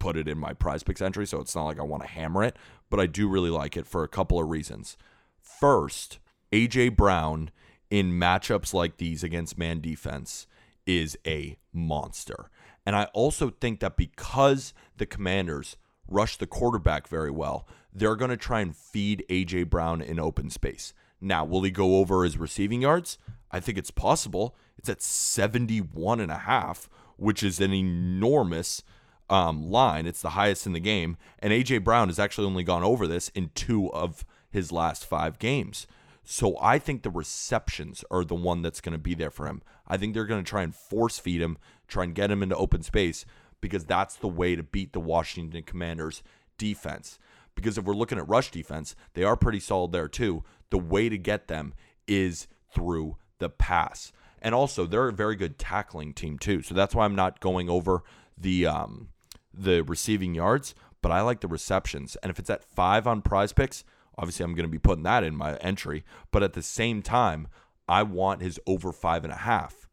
put 0.00 0.16
it 0.16 0.26
in 0.26 0.38
my 0.38 0.52
prize 0.52 0.82
picks 0.82 1.00
entry, 1.00 1.26
so 1.26 1.40
it's 1.40 1.54
not 1.54 1.66
like 1.66 1.78
I 1.78 1.84
want 1.84 2.02
to 2.02 2.08
hammer 2.08 2.42
it, 2.42 2.56
but 2.90 2.98
I 2.98 3.06
do 3.06 3.28
really 3.28 3.50
like 3.50 3.76
it 3.76 3.86
for 3.86 4.02
a 4.02 4.08
couple 4.08 4.40
of 4.40 4.48
reasons. 4.48 4.96
First, 5.40 6.18
AJ 6.52 6.96
Brown 6.96 7.50
in 7.90 8.12
matchups 8.12 8.74
like 8.74 8.96
these 8.96 9.22
against 9.22 9.58
man 9.58 9.80
defense 9.80 10.48
is 10.86 11.16
a 11.26 11.56
monster. 11.72 12.50
And 12.84 12.96
I 12.96 13.04
also 13.12 13.50
think 13.50 13.80
that 13.80 13.96
because 13.96 14.74
the 14.96 15.06
commanders 15.06 15.76
rush 16.08 16.36
the 16.36 16.46
quarterback 16.46 17.06
very 17.06 17.30
well, 17.30 17.68
they're 17.92 18.16
going 18.16 18.30
to 18.30 18.36
try 18.36 18.60
and 18.60 18.74
feed 18.74 19.24
AJ 19.28 19.70
Brown 19.70 20.00
in 20.00 20.18
open 20.18 20.50
space. 20.50 20.92
Now, 21.20 21.44
will 21.44 21.62
he 21.62 21.70
go 21.70 21.96
over 21.96 22.24
his 22.24 22.38
receiving 22.38 22.82
yards? 22.82 23.18
I 23.50 23.60
think 23.60 23.76
it's 23.76 23.90
possible. 23.90 24.56
It's 24.78 24.88
at 24.88 25.02
71 25.02 26.20
and 26.20 26.32
a 26.32 26.38
half, 26.38 26.88
which 27.16 27.42
is 27.42 27.60
an 27.60 27.74
enormous 27.74 28.82
um, 29.30 29.70
line. 29.70 30.06
It's 30.06 30.20
the 30.20 30.30
highest 30.30 30.66
in 30.66 30.72
the 30.72 30.80
game. 30.80 31.16
And 31.38 31.52
A.J. 31.52 31.78
Brown 31.78 32.08
has 32.08 32.18
actually 32.18 32.46
only 32.46 32.64
gone 32.64 32.82
over 32.82 33.06
this 33.06 33.30
in 33.30 33.50
two 33.54 33.90
of 33.92 34.24
his 34.50 34.72
last 34.72 35.06
five 35.06 35.38
games. 35.38 35.86
So 36.24 36.56
I 36.60 36.78
think 36.78 37.02
the 37.02 37.10
receptions 37.10 38.04
are 38.10 38.24
the 38.24 38.34
one 38.34 38.60
that's 38.62 38.80
going 38.80 38.92
to 38.92 38.98
be 38.98 39.14
there 39.14 39.30
for 39.30 39.46
him. 39.46 39.62
I 39.86 39.96
think 39.96 40.12
they're 40.12 40.26
going 40.26 40.44
to 40.44 40.48
try 40.48 40.62
and 40.62 40.74
force 40.74 41.18
feed 41.18 41.40
him, 41.40 41.56
try 41.88 42.04
and 42.04 42.14
get 42.14 42.30
him 42.30 42.42
into 42.42 42.56
open 42.56 42.82
space 42.82 43.24
because 43.60 43.84
that's 43.84 44.16
the 44.16 44.28
way 44.28 44.56
to 44.56 44.62
beat 44.62 44.92
the 44.92 45.00
Washington 45.00 45.62
Commanders 45.62 46.22
defense. 46.58 47.18
Because 47.54 47.78
if 47.78 47.84
we're 47.84 47.94
looking 47.94 48.18
at 48.18 48.28
rush 48.28 48.50
defense, 48.50 48.94
they 49.14 49.24
are 49.24 49.36
pretty 49.36 49.60
solid 49.60 49.92
there 49.92 50.08
too. 50.08 50.44
The 50.70 50.78
way 50.78 51.08
to 51.08 51.18
get 51.18 51.48
them 51.48 51.74
is 52.06 52.46
through 52.72 53.16
the 53.38 53.48
pass. 53.48 54.12
And 54.42 54.54
also, 54.54 54.86
they're 54.86 55.08
a 55.08 55.12
very 55.12 55.36
good 55.36 55.58
tackling 55.58 56.14
team 56.14 56.38
too. 56.38 56.62
So 56.62 56.74
that's 56.74 56.94
why 56.94 57.04
I'm 57.04 57.16
not 57.16 57.40
going 57.40 57.68
over 57.68 58.02
the 58.38 58.66
um, 58.66 59.08
the 59.52 59.82
receiving 59.82 60.34
yards, 60.34 60.74
but 61.02 61.12
I 61.12 61.20
like 61.22 61.40
the 61.40 61.48
receptions. 61.48 62.16
And 62.22 62.30
if 62.30 62.38
it's 62.38 62.50
at 62.50 62.64
five 62.64 63.06
on 63.06 63.22
prize 63.22 63.52
picks, 63.52 63.84
obviously 64.16 64.44
I'm 64.44 64.54
going 64.54 64.64
to 64.64 64.70
be 64.70 64.78
putting 64.78 65.04
that 65.04 65.24
in 65.24 65.34
my 65.34 65.56
entry. 65.56 66.04
But 66.30 66.42
at 66.42 66.52
the 66.52 66.62
same 66.62 67.02
time, 67.02 67.48
I 67.88 68.02
want 68.02 68.42
his 68.42 68.60
over 68.66 68.92
five 68.92 69.24
and 69.24 69.32
a 69.32 69.36
half 69.36 69.88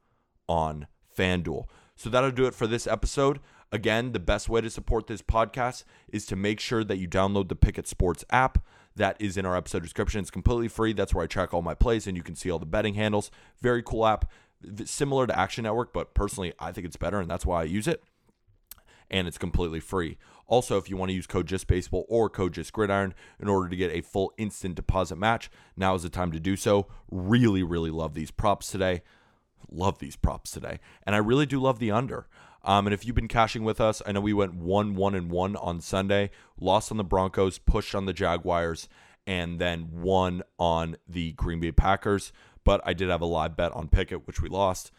on 0.48 0.88
FanDuel. 1.18 1.66
So 1.96 2.10
that'll 2.10 2.32
do 2.32 2.46
it 2.46 2.54
for 2.54 2.68
this 2.68 2.86
episode. 2.86 3.40
Again, 3.72 4.12
the 4.12 4.20
best 4.20 4.48
way 4.48 4.62
to 4.62 4.70
support 4.70 5.08
this 5.08 5.22
podcast 5.22 5.84
is 6.08 6.26
to 6.28 6.36
make 6.36 6.60
sure 6.60 6.84
that 6.84 6.98
you 6.98 7.08
download 7.08 7.50
the 7.50 7.56
Pikkit 7.56 7.88
Sports 7.88 8.24
app. 8.30 8.64
That 8.96 9.18
is 9.20 9.38
in 9.38 9.46
our 9.46 9.56
episode 9.56 9.84
description. 9.84 10.22
It's 10.22 10.32
completely 10.32 10.68
free. 10.68 10.94
That's 10.94 11.14
where 11.14 11.24
I 11.24 11.28
track 11.28 11.54
all 11.54 11.62
my 11.62 11.76
plays 11.76 12.08
and 12.08 12.16
you 12.16 12.24
can 12.24 12.36
see 12.36 12.50
all 12.50 12.60
the 12.60 12.66
betting 12.66 12.96
handles. 12.96 13.30
Very 13.62 13.84
cool 13.84 14.06
app 14.06 14.30
similar 14.86 15.28
to 15.28 15.38
Action 15.38 15.64
Network, 15.64 15.94
but 15.94 16.14
personally, 16.14 16.54
I 16.60 16.72
think 16.72 16.86
it's 16.86 16.98
better, 16.98 17.20
and 17.20 17.30
that's 17.30 17.46
why 17.46 17.62
I 17.62 17.66
use 17.66 17.88
it. 17.88 18.04
And 19.10 19.28
it's 19.28 19.38
completely 19.38 19.80
free. 19.80 20.18
Also, 20.48 20.78
if 20.78 20.90
you 20.90 20.96
want 20.98 21.10
to 21.10 21.16
use 21.16 21.28
code 21.28 21.48
JustBaseball 21.48 22.06
or 22.08 22.30
code 22.30 22.54
JustGridiron 22.54 23.14
in 23.40 23.48
order 23.48 23.70
to 23.70 23.76
get 23.76 23.92
a 23.92 24.02
full 24.02 24.34
instant 24.38 24.76
deposit 24.76 25.18
match, 25.18 25.52
now 25.76 25.94
is 25.94 26.04
the 26.04 26.10
time 26.10 26.32
to 26.32 26.40
do 26.40 26.56
so. 26.56 26.88
Really, 27.12 27.64
really 27.64 27.92
love 27.92 28.14
these 28.14 28.32
props 28.32 28.72
today. 28.72 29.02
Love 29.70 30.00
these 30.00 30.16
props 30.16 30.52
today. 30.52 30.80
And 31.06 31.16
I 31.16 31.20
really 31.20 31.46
do 31.46 31.60
love 31.60 31.80
the 31.80 31.92
under. 31.92 32.28
Um, 32.64 32.88
and 32.88 32.94
if 32.94 33.06
you've 33.06 33.16
been 33.16 33.28
cashing 33.28 33.64
with 33.64 33.80
us, 33.80 34.02
I 34.06 34.12
know 34.12 34.22
we 34.22 34.34
went 34.34 34.56
one, 34.56 34.96
one, 34.96 35.16
and 35.16 35.30
one 35.30 35.56
on 35.58 35.80
Sunday, 35.80 36.32
lost 36.60 36.92
on 36.92 36.98
the 36.98 37.04
Broncos, 37.04 37.60
pushed 37.60 37.96
on 37.96 38.06
the 38.06 38.14
Jaguars, 38.14 38.90
and 39.26 39.60
then 39.60 39.90
won 39.92 40.44
on 40.58 40.98
the 41.08 41.34
Green 41.34 41.60
Bay 41.60 41.72
Packers. 41.72 42.32
But 42.64 42.82
I 42.86 42.94
did 42.94 43.10
have 43.10 43.22
a 43.22 43.26
live 43.26 43.56
bet 43.56 43.72
on 43.74 43.88
Pikkit, 43.88 44.26
which 44.26 44.42
we 44.42 44.50
lost. 44.50 44.92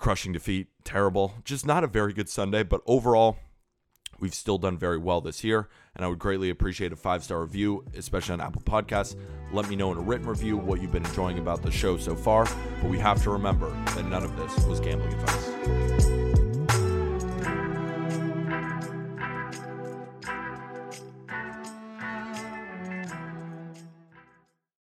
Crushing 0.00 0.32
defeat, 0.32 0.68
terrible. 0.82 1.34
Just 1.44 1.66
not 1.66 1.84
a 1.84 1.86
very 1.86 2.14
good 2.14 2.30
Sunday, 2.30 2.62
but 2.62 2.80
overall, 2.86 3.36
we've 4.18 4.34
still 4.34 4.56
done 4.56 4.78
very 4.78 4.96
well 4.96 5.20
this 5.20 5.44
year. 5.44 5.68
And 5.94 6.02
I 6.02 6.08
would 6.08 6.18
greatly 6.18 6.48
appreciate 6.48 6.90
a 6.90 6.96
five 6.96 7.22
star 7.22 7.42
review, 7.42 7.84
especially 7.94 8.32
on 8.32 8.40
Apple 8.40 8.62
Podcasts. 8.62 9.14
Let 9.52 9.68
me 9.68 9.76
know 9.76 9.92
in 9.92 9.98
a 9.98 10.00
written 10.00 10.26
review 10.26 10.56
what 10.56 10.80
you've 10.80 10.90
been 10.90 11.04
enjoying 11.04 11.38
about 11.38 11.60
the 11.60 11.70
show 11.70 11.98
so 11.98 12.16
far. 12.16 12.46
But 12.80 12.90
we 12.90 12.98
have 12.98 13.22
to 13.24 13.30
remember 13.30 13.70
that 13.94 14.06
none 14.06 14.22
of 14.22 14.34
this 14.38 14.64
was 14.64 14.80
gambling 14.80 15.12
advice. 15.12 16.19